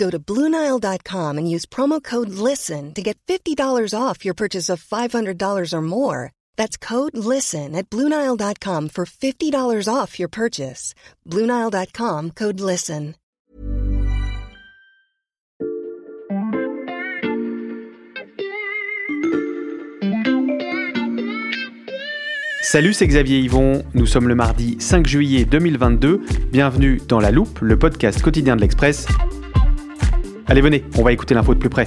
[0.00, 4.82] Go to Bluenile.com and use promo code LISTEN to get $50 off your purchase of
[4.82, 6.32] $500 or more.
[6.56, 10.94] That's code LISTEN at Bluenile.com for $50 off your purchase.
[11.28, 13.14] Bluenile.com code LISTEN.
[22.62, 23.82] Salut, c'est Xavier Yvon.
[23.94, 26.22] Nous sommes le mardi 5 juillet 2022.
[26.52, 29.06] Bienvenue dans La Loupe, le podcast quotidien de l'Express.
[30.50, 31.86] Allez, venez, on va écouter l'info de plus près.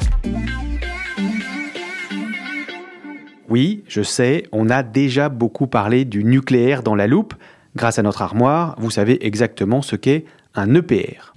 [3.50, 7.34] Oui, je sais, on a déjà beaucoup parlé du nucléaire dans La Loupe.
[7.76, 10.24] Grâce à notre armoire, vous savez exactement ce qu'est
[10.56, 11.34] un EPR.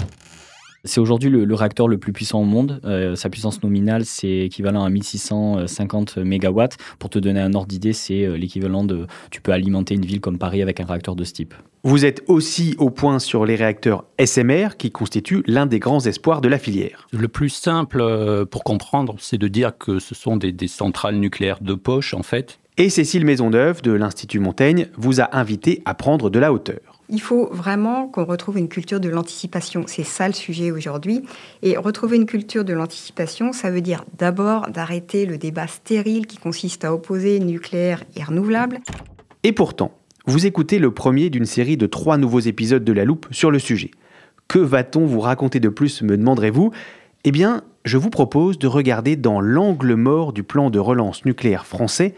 [0.87, 2.81] C'est aujourd'hui le, réacteur le plus puissant au monde.
[2.85, 6.63] Euh, sa puissance nominale, c'est équivalent à 1650 MW.
[6.99, 9.07] Pour te donner un ordre d'idée, c'est euh, l'équivalent de...
[9.31, 11.55] Tu peux alimenter une ville comme Paris avec un réacteur de ce type.
[11.83, 16.41] Vous êtes aussi au point sur les réacteurs SMR qui constituent l'un des grands espoirs
[16.41, 17.07] de la filière.
[17.13, 21.17] Le plus simple euh, pour comprendre, c'est de dire que ce sont des, des centrales
[21.17, 22.59] nucléaires de poche, en fait.
[22.79, 27.01] Et Cécile Maisonneuve de l'Institut Montaigne vous a invité à prendre de la hauteur.
[27.09, 29.85] Il faut vraiment qu'on retrouve une culture de l'anticipation.
[29.87, 31.23] C'est ça le sujet aujourd'hui.
[31.63, 36.37] Et retrouver une culture de l'anticipation, ça veut dire d'abord d'arrêter le débat stérile qui
[36.37, 38.81] consiste à opposer nucléaire et renouvelable.
[39.43, 39.93] Et pourtant,
[40.27, 43.59] vous écoutez le premier d'une série de trois nouveaux épisodes de La Loupe sur le
[43.59, 43.91] sujet.
[44.49, 46.73] Que va-t-on vous raconter de plus, me demanderez-vous?
[47.25, 51.65] Eh bien, je vous propose de regarder dans l'angle mort du plan de relance nucléaire
[51.65, 52.15] français.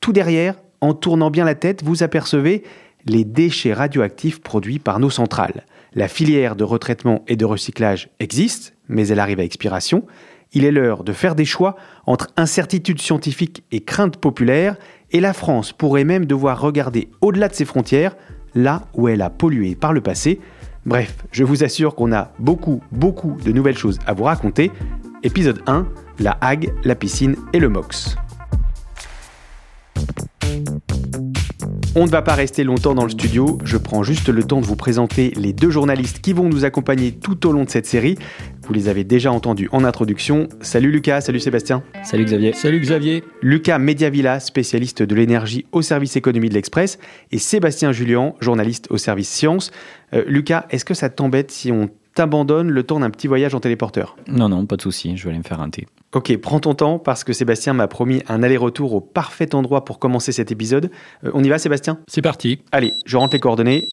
[0.00, 2.62] Tout derrière, en tournant bien la tête, vous apercevez
[3.06, 5.64] les déchets radioactifs produits par nos centrales.
[5.94, 10.04] La filière de retraitement et de recyclage existe, mais elle arrive à expiration.
[10.52, 11.76] Il est l'heure de faire des choix
[12.06, 14.76] entre incertitude scientifique et crainte populaire,
[15.10, 18.16] et la France pourrait même devoir regarder au-delà de ses frontières,
[18.54, 20.40] là où elle a pollué par le passé.
[20.86, 24.70] Bref, je vous assure qu'on a beaucoup, beaucoup de nouvelles choses à vous raconter.
[25.22, 25.86] Épisode 1,
[26.18, 28.16] la Hague, la piscine et le MOX.
[31.98, 34.66] On ne va pas rester longtemps dans le studio, je prends juste le temps de
[34.66, 38.16] vous présenter les deux journalistes qui vont nous accompagner tout au long de cette série.
[38.62, 40.48] Vous les avez déjà entendus en introduction.
[40.60, 41.82] Salut Lucas, salut Sébastien.
[42.04, 42.52] Salut Xavier.
[42.52, 43.24] Salut Xavier.
[43.42, 47.00] Lucas Mediavilla, spécialiste de l'énergie au service économie de l'Express,
[47.32, 49.72] et Sébastien Julien, journaliste au service sciences.
[50.14, 53.60] Euh, Lucas, est-ce que ça t'embête si on t'abandonne le temps d'un petit voyage en
[53.60, 54.16] téléporteur?
[54.28, 55.88] Non, non, pas de souci, je vais aller me faire un thé.
[56.14, 59.98] Ok, prends ton temps parce que Sébastien m'a promis un aller-retour au parfait endroit pour
[59.98, 60.90] commencer cet épisode.
[61.24, 61.98] Euh, on y va Sébastien?
[62.08, 62.62] C'est parti.
[62.72, 63.88] Allez, je rentre les coordonnées.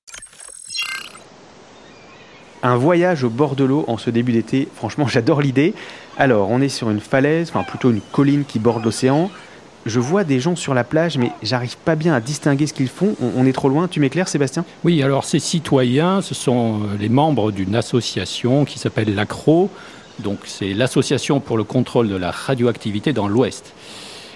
[2.63, 5.73] Un voyage au bord de l'eau en ce début d'été, franchement j'adore l'idée.
[6.17, 9.29] Alors, on est sur une falaise, enfin plutôt une colline qui borde l'océan.
[9.85, 12.87] Je vois des gens sur la plage, mais j'arrive pas bien à distinguer ce qu'ils
[12.87, 13.15] font.
[13.35, 14.63] On, est trop loin, tu m'éclaires Sébastien?
[14.85, 19.69] Oui, alors ces citoyens, ce sont euh, les membres d'une association qui s'appelle l'ACRO.
[20.19, 23.73] Donc c'est l'association pour le contrôle de la radioactivité dans l'Ouest.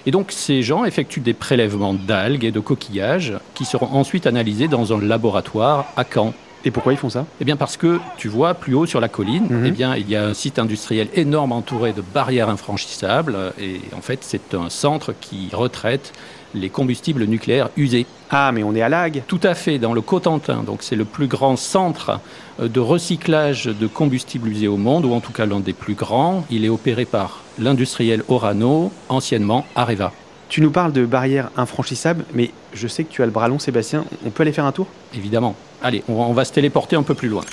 [0.06, 4.68] Et donc ces gens effectuent des prélèvements d'algues et de coquillages qui seront ensuite analysés
[4.68, 6.34] dans un laboratoire à Caen.
[6.65, 9.07] Et pourquoi ils font ça Eh bien parce que tu vois plus haut sur la
[9.07, 9.65] colline, Mhm.
[9.65, 14.01] eh bien il y a un site industriel énorme entouré de barrières infranchissables et en
[14.01, 16.11] fait c'est un centre qui retraite
[16.55, 18.05] les combustibles nucléaires usés.
[18.31, 20.63] Ah, mais on est à Lag Tout à fait, dans le Cotentin.
[20.63, 22.19] Donc, c'est le plus grand centre
[22.59, 25.94] euh, de recyclage de combustibles usés au monde, ou en tout cas l'un des plus
[25.94, 26.44] grands.
[26.50, 30.12] Il est opéré par l'industriel Orano, anciennement Areva.
[30.50, 33.60] Tu nous parles de barrières infranchissables, mais je sais que tu as le bras long
[33.60, 34.04] Sébastien.
[34.25, 34.88] On peut aller faire un tour?
[35.16, 35.56] Évidemment.
[35.84, 37.44] Allez, on va, on va se téléporter un peu plus loin.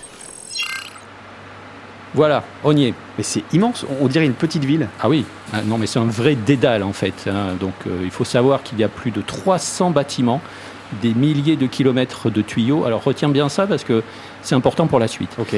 [2.15, 2.95] Voilà, on y est.
[3.19, 4.89] Mais c'est immense, on- on dirait une petite ville.
[5.03, 7.29] Ah oui, Ah non mais c'est un vrai dédale en fait.
[7.29, 7.55] hein.
[7.61, 10.41] Donc euh, il faut savoir qu'il y a plus de 300 bâtiments,
[11.03, 12.85] des milliers de kilomètres de tuyaux.
[12.87, 14.03] Alors retiens bien ça parce que
[14.43, 15.31] c'est important pour la suite.
[15.39, 15.55] Ok.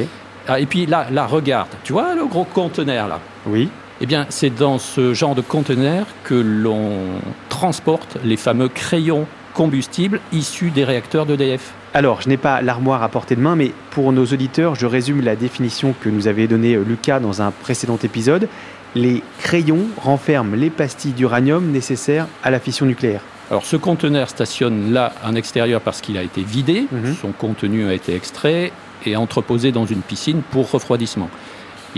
[0.49, 3.20] Ah, et puis là, là, regarde, tu vois le gros conteneur là?
[3.46, 3.69] Oui.
[4.00, 6.90] Eh bien, c'est dans ce genre de conteneur que l'on
[7.48, 11.72] transporte les fameux crayons combustible issu des réacteurs d'EDF.
[11.94, 15.20] Alors, je n'ai pas l'armoire à portée de main, mais pour nos auditeurs, je résume
[15.22, 18.48] la définition que nous avait donnée euh, Lucas dans un précédent épisode.
[18.94, 23.22] Les crayons renferment les pastilles d'uranium nécessaires à la fission nucléaire.
[23.50, 27.14] Alors ce conteneur stationne là en extérieur parce qu'il a été vidé, Mhm.
[27.20, 28.70] son contenu a été extrait
[29.06, 31.30] et entreposé dans une piscine pour refroidissement.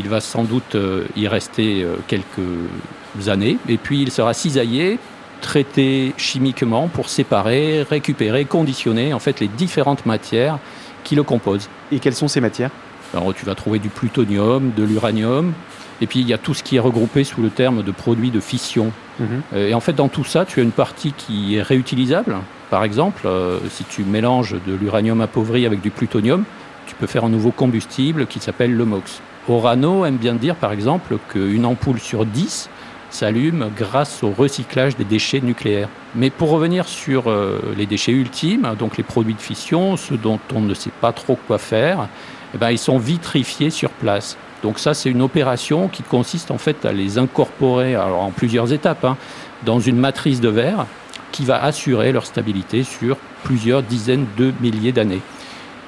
[0.01, 4.99] Il va sans doute euh, y rester euh, quelques années et puis il sera cisaillé,
[5.43, 10.59] traité chimiquement pour séparer, récupérer, conditionner en fait les différentes matières
[11.05, 11.69] qui le composent.
[11.93, 12.71] Et quelles sont ces matières?
[13.13, 15.53] Alors tu vas trouver du plutonium, de l'uranium
[16.01, 18.31] et puis il y a tout ce qui est regroupé sous le terme de produits
[18.31, 18.91] de fission.
[19.19, 19.27] Mhm.
[19.53, 22.37] Euh, Et en fait, dans tout ça, tu as une partie qui est réutilisable.
[22.71, 26.45] Par exemple, euh, si tu mélanges de l'uranium appauvri avec du plutonium,
[26.87, 29.21] tu peux faire un nouveau combustible qui s'appelle le MOX.
[29.51, 32.71] Orano aime bien dire, par exemple, qu'une ampoule sur 10
[33.11, 35.89] s'allume grâce au recyclage des déchets nucléaires.
[36.15, 40.39] Mais pour revenir sur euh, les déchets ultimes, donc les produits de fission, ceux dont
[40.55, 42.09] on ne sait pas trop quoi faire,
[42.55, 44.37] eh ben, ils sont vitrifiés sur place.
[44.63, 49.05] Donc ça, c'est une opération qui consiste en fait à les incorporer en plusieurs étapes
[49.05, 49.17] hein,
[49.65, 50.87] dans une matrice de verre
[51.33, 55.23] qui va assurer leur stabilité sur plusieurs dizaines de milliers d'années.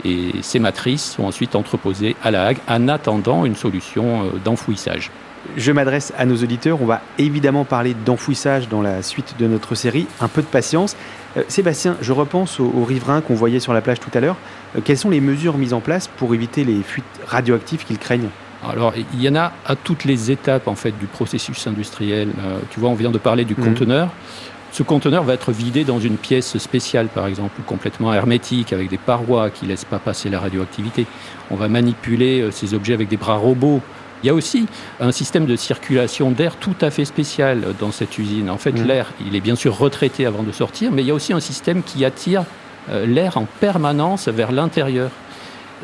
[0.04, 5.10] Et ces matrices sont ensuite entreposées à la Hague en attendant une solution euh, d'enfouissage.
[5.56, 6.80] Je m'adresse à nos auditeurs.
[6.80, 10.06] On va évidemment parler d'enfouissage dans la suite de notre série.
[10.20, 10.96] Un peu de patience.
[11.36, 14.36] Euh, Sébastien, je repense aux, aux riverains qu'on voyait sur la plage tout à l'heure.
[14.76, 18.28] Euh, quelles sont les mesures mises en place pour éviter les fuites radioactives qu'ils craignent?
[18.68, 22.28] Alors, il y en a à toutes les étapes en fait du processus industriel.
[22.38, 23.64] Euh, tu vois, on vient de parler du Mhm.
[23.64, 24.08] conteneur.
[24.72, 28.96] Ce conteneur va être vidé dans une pièce spéciale, par exemple, complètement hermétique, avec des
[28.96, 31.06] parois qui ne laissent pas passer la radioactivité.
[31.50, 33.82] On va manipuler euh, ces objets avec des bras robots.
[34.22, 34.66] Il y a aussi
[35.00, 38.48] un système de circulation d'air tout à fait spécial dans cette usine.
[38.48, 38.86] En fait, Mhm.
[38.86, 41.40] l'air, il est bien sûr retraité avant de sortir, mais il y a aussi un
[41.40, 42.44] système qui attire
[42.90, 45.10] euh, l'air en permanence vers l'intérieur.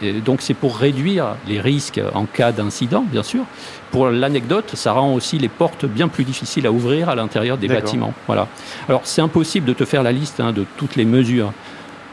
[0.02, 3.44] Et donc c'est pour réduire les risques en cas d'incident, bien sûr.
[3.90, 7.68] Pour l'anecdote, ça rend aussi les portes bien plus difficiles à ouvrir à l'intérieur des
[7.68, 8.12] bâtiments.
[8.26, 8.48] Voilà.
[8.88, 11.52] Alors c'est impossible de te faire la liste hein, de toutes les mesures.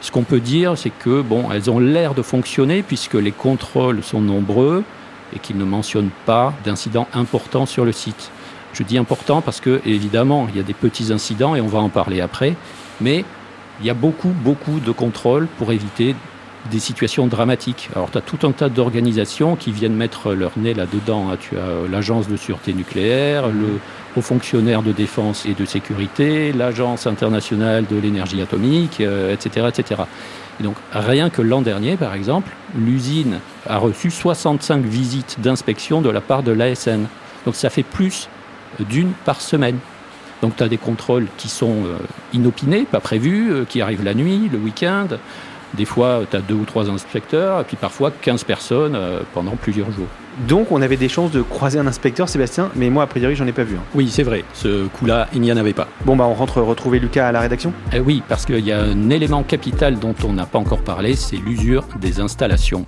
[0.00, 4.02] Ce qu'on peut dire, c'est que bon, elles ont l'air de fonctionner puisque les contrôles
[4.02, 4.84] sont nombreux
[5.34, 8.30] et qu'ils ne mentionnent pas d'incidents importants sur le site.
[8.72, 11.78] Je dis important parce que évidemment, il y a des petits incidents et on va
[11.78, 12.54] en parler après,
[13.00, 13.24] mais
[13.80, 16.14] il y a beaucoup, beaucoup de contrôles pour éviter
[16.70, 17.90] des situations dramatiques.
[17.94, 21.30] Alors, tu as tout un tas d'organisations qui viennent mettre leur nez là-dedans.
[21.30, 21.36] hein.
[21.38, 23.78] Tu as euh, l'Agence de sûreté nucléaire, le
[24.16, 30.02] Haut fonctionnaire de défense et de sécurité, l'Agence internationale de l'énergie atomique, euh, etc., etc.
[30.58, 36.08] Et donc, rien que l'an dernier, par exemple, l'usine a reçu 65 visites d'inspection de
[36.08, 37.06] la part de l'ASN.
[37.44, 38.28] Donc, ça fait plus
[38.80, 39.78] d'une par semaine.
[40.42, 41.96] Donc tu as des contrôles qui sont euh,
[42.32, 45.08] inopinés, pas prévus, euh, qui arrivent la nuit, le week-end.
[45.74, 49.56] Des fois, tu as deux ou trois inspecteurs, et puis parfois 15 personnes euh, pendant
[49.56, 50.06] plusieurs jours.
[50.48, 53.46] Donc, on avait des chances de croiser un inspecteur, Sébastien, mais moi, a priori, j'en
[53.46, 53.76] ai pas vu.
[53.76, 53.82] hein.
[53.94, 55.88] Oui, c'est vrai, ce coup-là, il n'y en avait pas.
[56.04, 57.72] Bon, bah, on rentre retrouver Lucas à la rédaction.
[57.92, 61.14] Eh oui, parce qu'il y a un élément capital dont on n'a pas encore parlé,
[61.16, 62.84] c'est l'usure des installations.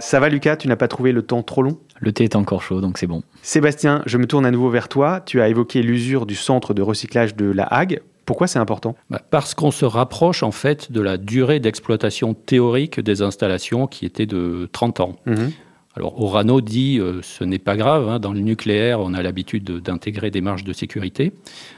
[0.00, 1.78] Ça va, Lucas Tu n'as pas trouvé le temps trop long?
[2.00, 3.22] Le thé est encore chaud, donc c'est bon.
[3.42, 5.20] Sébastien, je me tourne à nouveau vers toi.
[5.24, 8.00] Tu as évoqué l'usure du centre de recyclage de la Hague.
[8.26, 8.96] Pourquoi c'est important?
[9.10, 14.06] Bah, Parce qu'on se rapproche en fait de la durée d'exploitation théorique des installations qui
[14.06, 15.16] était de 30 ans.
[15.26, 15.50] Mhm.
[15.96, 19.64] Alors Orano dit euh, ce n'est pas grave, hein, dans le nucléaire on a l'habitude
[19.64, 21.32] de- d'intégrer des marges de sécurité.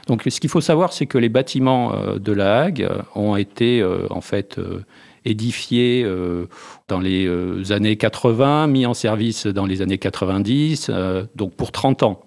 [0.07, 3.35] Donc ce qu'il faut savoir c'est que les bâtiments euh, de la Hague euh, ont
[3.35, 4.59] été euh, en fait
[5.25, 6.45] édifiés euh,
[6.87, 11.71] dans les euh, années 80, mis en service dans les années 90, euh, donc pour
[11.71, 12.21] 30 ans.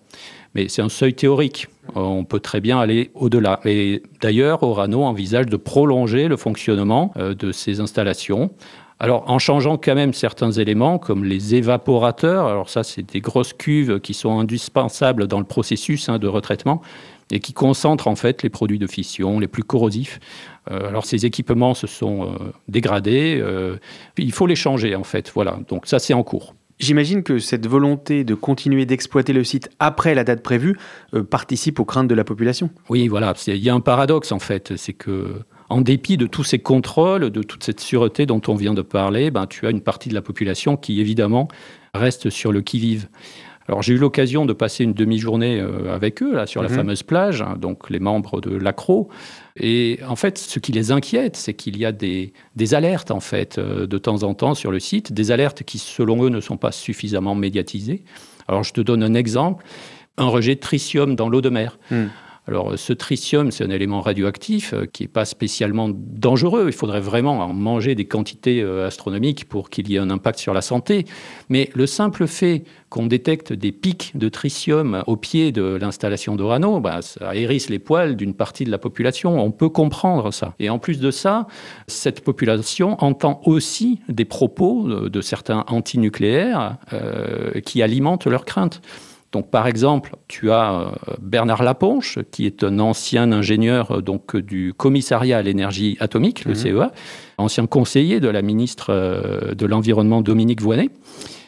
[0.55, 1.69] Mais c'est un seuil théorique.
[1.95, 3.61] On peut très bien aller au-delà.
[3.67, 8.51] Et d'ailleurs, Orano envisage de prolonger le fonctionnement de ces installations.
[8.99, 13.53] Alors, en changeant quand même certains éléments, comme les évaporateurs, alors ça, c'est des grosses
[13.53, 16.81] cuves qui sont indispensables dans le processus hein, de retraitement
[17.31, 20.21] et qui concentrent en fait les produits de fission les plus corrosifs.
[20.71, 23.39] Euh, alors, ces équipements se sont euh, dégradés.
[23.41, 23.77] euh,
[24.19, 25.31] il faut les changer, en fait.
[25.35, 25.59] Voilà.
[25.69, 26.55] Donc, ça, c'est en cours.
[26.79, 30.77] J'imagine que cette volonté de continuer d'exploiter le site après la date prévue
[31.15, 32.71] euh, participe aux craintes de la population.
[32.91, 33.33] Oui, voilà.
[33.47, 37.31] Il y a un paradoxe en fait, c'est que en dépit de tous ces contrôles,
[37.31, 40.15] de toute cette sûreté dont on vient de parler, ben, tu as une partie de
[40.15, 41.49] la population qui évidemment
[41.95, 43.09] reste sur le qui-vive.
[43.69, 46.75] Alors j'ai eu l'occasion de passer une demi-journée euh, avec eux là sur la Mhm.
[46.77, 49.09] fameuse plage, hein, donc les membres de l'ACRO.
[49.57, 53.21] Et en fait, ce qui les inquiète, c'est qu'il y a des, des alertes en
[53.21, 56.41] fait euh, de temps en temps sur le site, des alertes qui selon eux ne
[56.41, 58.05] sont pas suffisamment médiatisées.
[58.49, 59.65] Alors je te donne un exemple,
[60.19, 61.79] un rejet de tritium dans l'eau de mer.
[61.91, 62.07] Hmm.
[62.49, 66.67] Alors, ce tritium, c'est un élément radioactif euh, qui n'est pas spécialement dangereux.
[66.69, 70.39] Il faudrait vraiment en manger des quantités euh, astronomiques pour qu'il y ait un impact
[70.39, 71.07] sur la santé.
[71.49, 76.79] Mais le simple fait qu'on détecte des pics de tritium au pied de l'installation d'Orano,
[76.79, 79.45] bah, ça hérisse les poils d'une partie de la population.
[79.45, 80.55] On peut comprendre ça.
[80.61, 81.49] Et en plus de ça,
[81.89, 88.81] cette population entend aussi des propos de, de certains antinucléaires euh, qui alimentent leurs craintes.
[89.37, 90.87] Donc, par exemple, tu as euh,
[91.21, 96.53] Bernard Laponche, qui est un ancien ingénieur euh, donc, du commissariat à l'énergie atomique, le
[96.53, 96.57] Mhm.
[96.57, 96.93] CEA,
[97.37, 100.89] ancien conseiller de la ministre euh, de l'Environnement Dominique Voynet.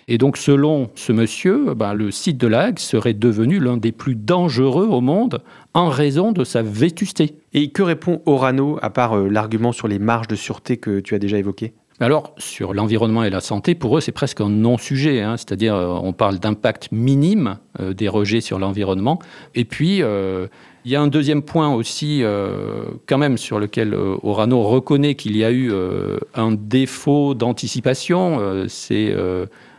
[0.06, 3.92] Et donc, selon ce monsieur, ben, le site de la Hague serait devenu l'un des
[3.92, 5.40] plus dangereux au monde
[5.72, 7.36] en raison de sa vétusté.
[7.54, 11.14] Et que répond Orano, à part euh, l'argument sur les marges de sûreté que tu
[11.14, 11.72] as déjà évoqué?
[12.00, 15.20] Alors, sur l'environnement et la santé, pour eux, c'est presque un non-sujet.
[15.20, 15.36] hein.
[15.36, 19.18] C'est-à-dire, euh, on parle d'impact minime euh, des rejets sur l'environnement.
[19.56, 20.46] Et puis, euh,
[20.84, 22.22] il y a un deuxième point aussi,
[23.06, 25.70] quand même, sur lequel Orano reconnaît qu'il y a eu
[26.34, 28.64] un défaut d'anticipation.
[28.68, 29.14] c'est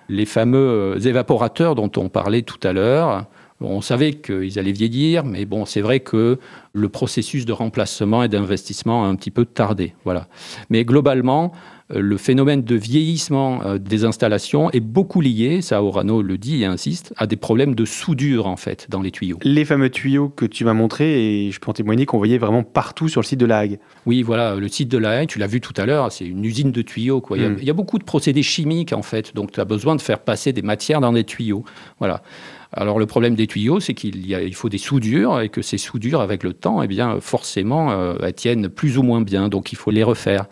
[0.08, 3.26] les fameux évaporateurs dont on parlait tout à l'heure.
[3.60, 6.38] On savait qu'ils allaient vieillir, mais bon, c'est vrai que
[6.74, 9.96] le processus de remplacement et d'investissement a un petit peu tardé.
[10.06, 10.28] Voilà.
[10.70, 11.54] Mais globalement,
[11.92, 16.66] le phénomène de vieillissement euh, des installations est beaucoup lié, ça Orano le dit et
[16.66, 19.40] insiste, à des problèmes de soudure en fait dans les tuyaux.
[19.44, 22.64] Les fameux tuyaux que tu m'as montrés, et je peux en témoigner qu'on voyait vraiment
[22.64, 23.80] partout sur le site de la Hague.
[24.06, 26.46] Oui, voilà, le site de la Haye, tu l'as vu tout à l'heure, c'est une
[26.46, 27.22] usine de tuyaux.
[27.22, 27.38] Quoi.
[27.38, 29.66] Il, y a, il y a beaucoup de procédés chimiques en fait, donc tu as
[29.66, 31.64] besoin de faire passer des matières dans des tuyaux.
[31.98, 32.22] Voilà.
[32.72, 35.64] Alors le problème des tuyaux, c'est qu'il y a- il faut des soudures et que
[35.64, 39.50] ces soudures, avec le temps, eh bien forcément, euh, elles tiennent plus ou moins bien,
[39.50, 40.46] donc il faut les refaire.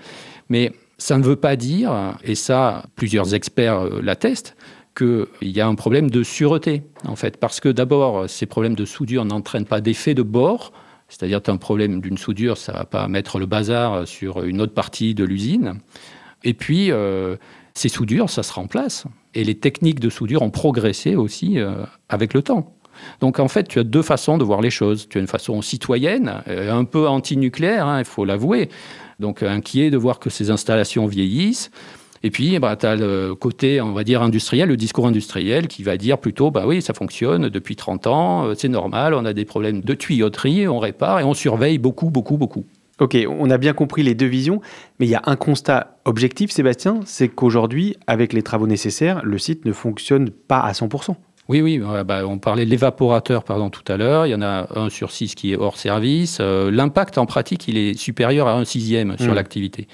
[0.49, 4.55] Mais ça ne veut pas dire, et ça, plusieurs experts euh, l'attestent,
[4.95, 7.37] qu'il y a un problème de sûreté, en fait.
[7.37, 10.73] Parce que d'abord, ces problèmes de soudure n'entraînent pas d'effet de bord,
[11.07, 14.43] c'est-à-dire tu as un problème d'une soudure, ça ne va pas mettre le bazar sur
[14.43, 15.75] une autre partie de l'usine.
[16.43, 17.35] Et puis, euh,
[17.73, 19.05] ces soudures, ça se remplace.
[19.35, 22.73] Et les techniques de soudure ont progressé aussi euh, avec le temps.
[23.21, 25.07] Donc en fait, tu as deux façons de voir les choses.
[25.07, 28.69] Tu as une façon citoyenne, euh, un peu anti-nucléaire, hein, il faut l'avouer.
[29.19, 31.71] Donc inquiet de voir que ces installations vieillissent.
[32.23, 35.83] Et puis, bah, tu as le côté, on va dire, industriel, le discours industriel qui
[35.83, 39.33] va dire plutôt, bah oui, ça fonctionne depuis 30 ans, euh, c'est normal, on a
[39.33, 42.65] des problèmes de tuyauterie, on répare et on surveille beaucoup, beaucoup, beaucoup.
[42.99, 44.59] Ok, on a bien compris les deux visions,
[44.99, 49.37] mais il y a un constat objectif, Sébastien, c'est qu'aujourd'hui, avec les travaux nécessaires, le
[49.37, 51.15] site ne fonctionne pas à 100%.
[51.49, 54.25] Oui, oui, ouais, bah, on parlait de l'évaporateur pardon, tout à l'heure.
[54.25, 56.39] Il y en a un sur six qui est hors service.
[56.41, 59.35] Euh, L'impact en pratique, il est supérieur à un sixième sur Mm.
[59.35, 59.87] l'activité.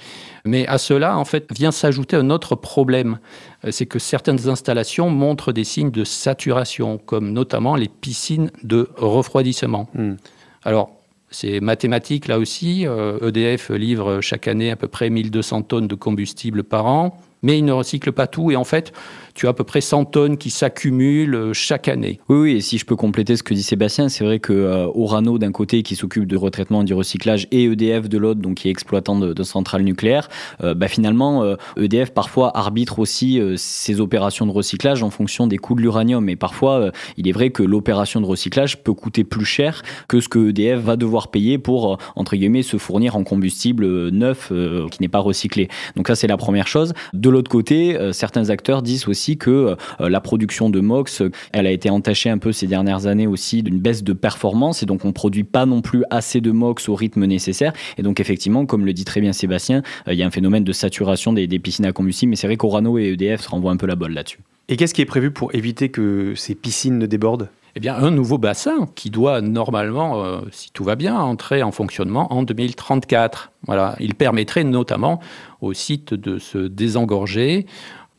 [0.45, 3.19] Mais à cela, en fait, vient s'ajouter un autre problème.
[3.65, 8.89] Euh, C'est que certaines installations montrent des signes de saturation, comme notamment les piscines de
[8.98, 9.88] refroidissement.
[9.93, 10.15] Hmm.
[10.63, 10.89] Alors,
[11.29, 12.86] c'est mathématique là aussi.
[12.88, 17.59] Euh, EDF livre chaque année à peu près 1200 tonnes de combustible par an, mais
[17.59, 18.50] il ne recycle pas tout.
[18.50, 18.91] Et en fait,
[19.35, 22.19] tu as à peu près 100 tonnes qui s'accumulent euh, chaque année.
[22.29, 25.38] Oui, oui, et si je peux compléter ce que dit Sébastien, c'est vrai que euh,
[25.38, 28.67] d'un côté qui s'occupe de retraitement et du recyclage et EDF de l'autre, donc qui
[28.67, 30.29] est exploitant de, de centrales nucléaires,
[30.63, 35.75] euh, bah, finalement EDF parfois arbitre aussi ses opérations de recyclage en fonction des coûts
[35.75, 36.29] de l'uranium.
[36.29, 40.29] Et parfois, il est vrai que l'opération de recyclage peut coûter plus cher que ce
[40.29, 44.51] que EDF va devoir payer pour entre guillemets se fournir en combustible neuf
[44.91, 45.67] qui n'est pas recyclé.
[45.95, 46.93] Donc ça c'est la première chose.
[47.33, 51.67] L'autre côté, euh, certains acteurs disent aussi que euh, la production de MOX, euh, elle
[51.67, 55.03] a été entachée un peu ces dernières années aussi d'une baisse de performance et donc
[55.05, 57.73] on produit pas non plus assez de MOX au rythme nécessaire.
[57.97, 60.63] Et donc effectivement, comme le dit très bien Sébastien, euh, il y a un phénomène
[60.63, 63.71] de saturation des, des piscines à combustible, mais c'est vrai qu'Orano et EDF se renvoient
[63.71, 64.39] un peu la balle là-dessus.
[64.69, 67.49] Et qu'est-ce qui est prévu pour éviter que ces piscines ne débordent?
[67.75, 71.71] Eh bien, un nouveau bassin qui doit normalement, euh, si tout va bien, entrer en
[71.71, 73.51] fonctionnement en 2034.
[73.65, 75.19] Voilà, il permettrait notamment
[75.63, 77.65] au site de se désengorger.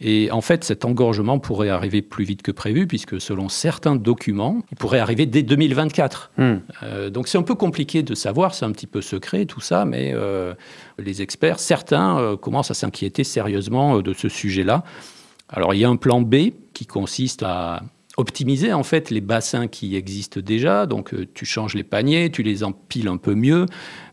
[0.00, 4.60] Et en fait, cet engorgement pourrait arriver plus vite que prévu, puisque selon certains documents,
[4.70, 6.32] il pourrait arriver dès 2024.
[6.36, 6.54] Hmm.
[6.82, 9.84] Euh, donc c'est un peu compliqué de savoir, c'est un petit peu secret tout ça,
[9.84, 10.52] mais euh,
[10.98, 14.84] les experts, certains euh, commencent à s'inquiéter sérieusement de ce sujet-là.
[15.48, 17.82] Alors il y a un plan B qui consiste à
[18.16, 20.86] optimiser en fait les bassins qui existent déjà.
[20.86, 23.66] Donc tu changes les paniers, tu les empiles un peu mieux,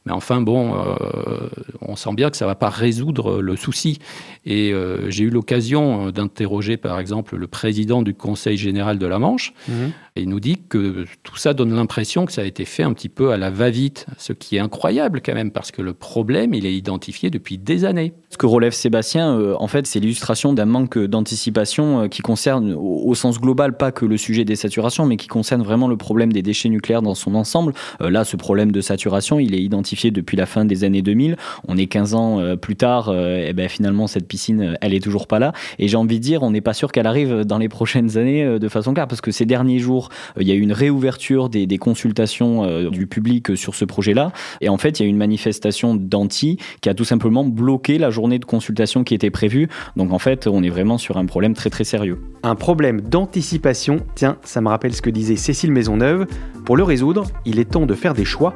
[0.06, 1.50] Mais enfin, bon, euh,
[1.82, 4.00] on sent bien que ça ne va pas résoudre le souci.
[4.46, 9.20] Et euh, j'ai eu l'occasion d'interroger, par exemple, le président du Conseil général de la
[9.20, 9.54] Manche.
[9.68, 9.92] Mhm.
[10.18, 12.92] Et il nous dit que tout ça donne l'impression que ça a été fait un
[12.92, 16.54] petit peu à la va-vite, ce qui est incroyable quand même, parce que le problème,
[16.54, 18.14] il est identifié depuis des années.
[18.30, 22.74] Ce que relève Sébastien, euh, en fait, c'est l'illustration d'un manque d'anticipation euh, qui concerne,
[22.78, 26.34] au, sens global, pas que le sujet des saturations, mais qui concerne vraiment le problème
[26.34, 27.74] des déchets nucléaires dans son ensemble.
[28.02, 31.36] Euh, là, ce problème de saturation, il est identifié depuis la fin des années 2000.
[31.68, 35.40] On est 15 ans plus tard, et ben finalement, cette piscine, elle est toujours pas
[35.40, 35.54] là.
[35.80, 38.60] Et j'ai envie de dire, on n'est pas sûr qu'elle arrive dans les prochaines années
[38.60, 41.50] de façon claire, parce que ces derniers jours, euh, il y a eu une réouverture
[41.50, 44.32] des, consultations euh, du public sur ce projet-là.
[44.62, 47.98] Et en fait, il y a eu une manifestation d'anti qui a tout simplement bloqué
[47.98, 49.68] la journée de consultation qui était prévue.
[49.96, 52.20] Donc en fait, on est vraiment sur un problème très très sérieux.
[52.44, 56.28] Un problème d'anticipation, tiens, ça me rappelle ce que disait Cécile Maisonneuve.
[56.66, 58.56] Pour le résoudre, il est temps de faire des choix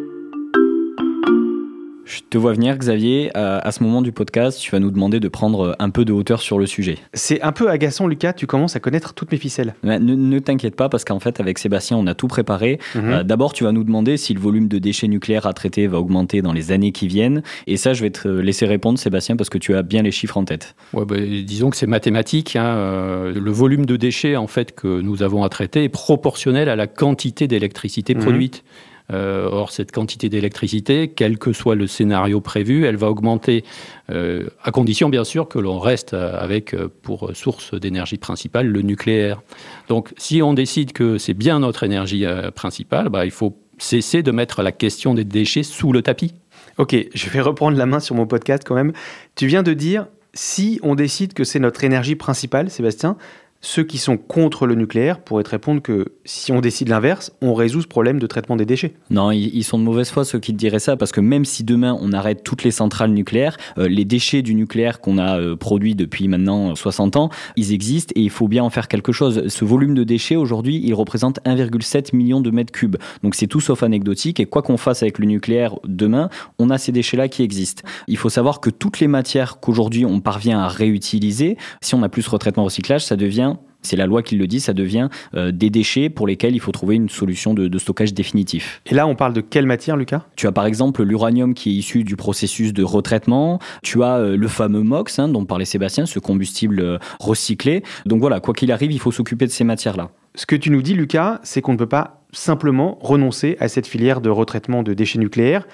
[2.11, 3.31] Je te vois venir, Xavier.
[3.35, 6.41] À, ce moment du podcast, tu vas nous demander de prendre un peu de hauteur
[6.41, 6.97] sur le sujet.
[7.13, 8.33] C'est un peu agaçant, Lucas.
[8.33, 9.75] Tu commences à connaître toutes mes ficelles.
[9.83, 12.79] ne, t'inquiète pas, parce qu'en fait, avec Sébastien, on a tout préparé.
[12.95, 13.01] Mhm.
[13.05, 15.99] Euh, d'abord, tu vas nous demander si le volume de déchets nucléaires à traiter va
[15.99, 17.43] augmenter dans les années qui viennent.
[17.65, 20.35] Et ça, je vais te laisser répondre, Sébastien, parce que tu as bien les chiffres
[20.35, 20.75] en tête.
[20.91, 22.57] Ouais, bah, disons que c'est mathématique.
[22.57, 22.65] Hein.
[22.65, 26.75] Euh, le volume de déchets, en fait, que nous avons à traiter est proportionnel à
[26.75, 28.21] la quantité d'électricité mhm.
[28.21, 28.63] produite.
[29.11, 33.63] Euh, or, cette quantité d'électricité, quel que soit le scénario prévu, elle va augmenter,
[34.09, 38.81] euh, à condition bien sûr que l'on reste avec euh, pour source d'énergie principale le
[38.81, 39.41] nucléaire.
[39.87, 42.25] Donc, si on décide que c'est bien notre énergie
[42.55, 46.33] principale, bah, il faut cesser de mettre la question des déchets sous le tapis.
[46.77, 48.93] Ok, je vais reprendre la main sur mon podcast quand même.
[49.35, 53.17] Tu viens de dire, si on décide que c'est notre énergie principale, Sébastien,
[53.61, 57.53] ceux qui sont contre le nucléaire pourraient te répondre que si on décide l'inverse, on
[57.53, 58.95] résout ce problème de traitement des déchets.
[59.09, 61.63] Non, ils sont de mauvaise foi ceux qui te diraient ça, parce que même si
[61.63, 65.55] demain on arrête toutes les centrales nucléaires, euh, les déchets du nucléaire qu'on a euh,
[65.55, 69.47] produits depuis maintenant 60 ans, ils existent et il faut bien en faire quelque chose.
[69.47, 72.97] Ce volume de déchets aujourd'hui, il représente 1,7 million de mètres cubes.
[73.23, 76.77] Donc c'est tout sauf anecdotique et quoi qu'on fasse avec le nucléaire demain, on a
[76.77, 77.83] ces déchets-là qui existent.
[78.07, 82.09] Il faut savoir que toutes les matières qu'aujourd'hui on parvient à réutiliser, si on a
[82.09, 83.50] plus retraitement recyclage, ça devient
[83.81, 86.71] c'est la loi qui le dit, ça devient euh, des déchets pour lesquels il faut
[86.71, 88.81] trouver une solution de, stockage définitif.
[88.85, 90.23] Et là, on parle de quelle matière, Lucas?
[90.35, 94.37] Tu as par exemple l'uranium qui est issu du processus de retraitement, tu as euh,
[94.37, 97.83] le fameux MOX hein, dont parlait Sébastien, ce combustible euh, recyclé.
[98.05, 100.11] Donc voilà, quoi qu'il arrive, il faut s'occuper de ces matières-là.
[100.35, 103.87] Ce que tu nous dis, Lucas, c'est qu'on ne peut pas simplement renoncer à cette
[103.87, 105.67] filière de retraitement de déchets nucléaires.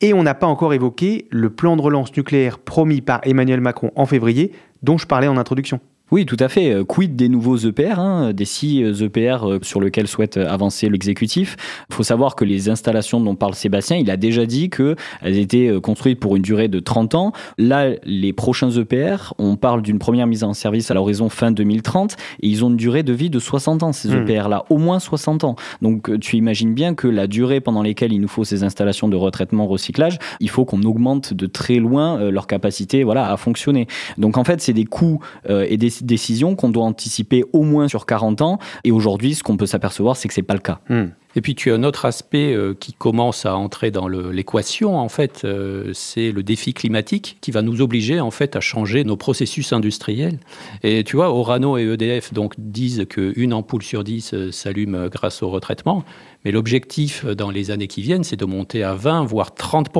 [0.00, 3.92] Et on n'a pas encore évoqué le plan de relance nucléaire promis par Emmanuel Macron
[3.96, 5.80] en février, dont je parlais en introduction.
[6.12, 6.72] Oui, tout à fait.
[6.72, 11.56] Euh, quid des nouveaux EPR, hein, des six EPR euh, sur lesquels souhaite avancer l'exécutif?
[11.90, 14.96] Il faut savoir que les installations dont parle Sébastien, il a déjà dit qu'elles
[15.36, 17.32] étaient euh, construites pour une durée de 30 ans.
[17.58, 22.12] Là, les prochains EPR, on parle d'une première mise en service à l'horizon fin 2030
[22.40, 24.28] et ils ont une durée de vie de 60 ans, ces hmm.
[24.28, 25.56] EPR-là, au moins 60 ans.
[25.82, 29.16] Donc tu imagines bien que la durée pendant laquelle il nous faut ces installations de
[29.16, 33.88] retraitement, recyclage, il faut qu'on augmente de très loin leur capacité voilà, à fonctionner.
[34.18, 38.06] Donc en fait, c'est des coûts et des décision qu'on doit anticiper au moins sur
[38.06, 38.58] 40 ans.
[38.84, 40.80] Et aujourd'hui, ce qu'on peut s'apercevoir, c'est que c'est pas le cas.
[40.88, 41.06] Hmm.
[41.36, 45.10] Et puis tu as un autre aspect euh, qui commence à entrer dans l'équation, en
[45.10, 49.18] fait, euh, c'est le défi climatique qui va nous obliger en fait à changer nos
[49.18, 50.38] processus industriels.
[50.82, 55.42] Et tu vois, Orano et EDF donc disent qu'une ampoule sur 10 euh, s'allume grâce
[55.42, 56.04] au retraitement,
[56.44, 59.90] mais l'objectif dans les années qui viennent, c'est de monter à 20 voire 30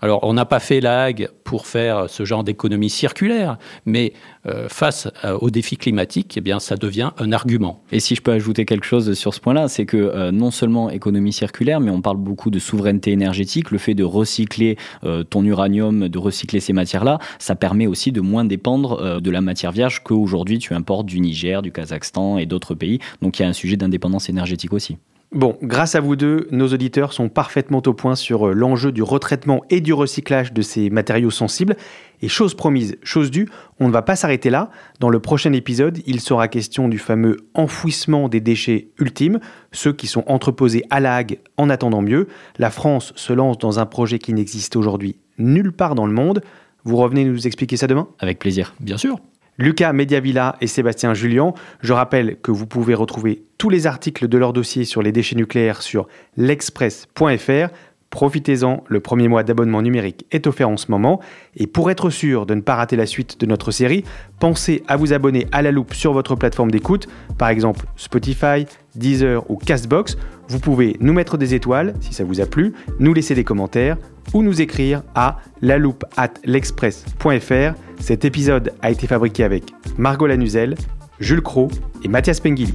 [0.00, 4.12] alors, on n'a pas fait la Hague pour faire ce genre d'économie circulaire, mais
[4.46, 7.82] euh, face euh, aux défis climatiques, eh bien, ça devient un argument.
[7.90, 10.88] Et si je peux ajouter quelque chose sur ce point-là, c'est que euh, non seulement
[10.88, 13.72] économie circulaire, mais on parle beaucoup de souveraineté énergétique.
[13.72, 14.76] Le fait de recycler
[15.30, 19.72] ton uranium, de recycler ces matières-là, ça permet aussi de moins dépendre de la matière
[19.72, 22.98] vierge qu'aujourd'hui tu importes du Niger, du Kazakhstan et d'autres pays.
[23.22, 24.98] Donc, il y a un sujet d'indépendance énergétique aussi.
[25.30, 29.02] Bon, grâce à vous deux, nos auditeurs sont parfaitement au point sur euh, l'enjeu du
[29.02, 31.76] retraitement et du recyclage de ces matériaux sensibles.
[32.22, 33.46] Et chose promise, chose due,
[33.78, 34.70] on ne va pas s'arrêter là.
[35.00, 39.38] Dans le prochain épisode, il sera question du fameux enfouissement des déchets ultimes,
[39.70, 42.26] ceux qui sont entreposés à la Hague en attendant mieux.
[42.58, 46.40] La France se lance dans un projet qui n'existe aujourd'hui nulle part dans le monde.
[46.84, 48.08] Vous revenez nous expliquer ça demain?
[48.18, 48.74] Avec plaisir.
[48.80, 49.18] Bien sûr.
[49.58, 51.52] Lucas Mediavilla et Sébastien Julien.
[51.80, 55.36] Je rappelle que vous pouvez retrouver tous les articles de leur dossier sur les déchets
[55.36, 57.72] nucléaires sur l'express.fr.
[58.10, 61.20] Profitez-en, le premier mois d'abonnement numérique est offert en ce moment.
[61.56, 64.04] Et pour être sûr de ne pas rater la suite de notre série,
[64.38, 68.64] pensez à vous abonner à la loupe sur votre plateforme d'écoute, par exemple Spotify,
[68.98, 70.16] Deezer ou Castbox.
[70.48, 73.96] Vous pouvez nous mettre des étoiles si ça vous a plu, nous laisser des commentaires
[74.34, 77.74] ou nous écrire à loupe at l'express.fr.
[78.00, 79.64] Cet épisode a été fabriqué avec
[79.96, 80.74] Margot Lanuzel,
[81.20, 81.68] Jules Cro
[82.02, 82.74] et Mathias Pengili.